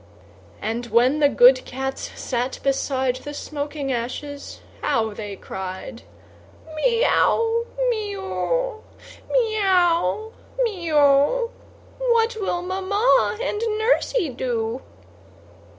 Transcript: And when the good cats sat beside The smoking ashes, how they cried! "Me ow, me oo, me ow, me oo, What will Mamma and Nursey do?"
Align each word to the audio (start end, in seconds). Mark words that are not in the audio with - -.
And 0.63 0.87
when 0.87 1.19
the 1.19 1.29
good 1.29 1.63
cats 1.63 2.09
sat 2.19 2.57
beside 2.63 3.17
The 3.17 3.35
smoking 3.35 3.91
ashes, 3.93 4.59
how 4.81 5.13
they 5.13 5.35
cried! 5.35 6.01
"Me 6.75 7.03
ow, 7.05 7.67
me 7.87 8.13
oo, 8.15 8.81
me 9.31 9.59
ow, 9.61 10.31
me 10.59 10.89
oo, 10.89 11.51
What 11.99 12.35
will 12.39 12.63
Mamma 12.63 13.37
and 13.39 13.61
Nursey 13.77 14.29
do?" 14.29 14.81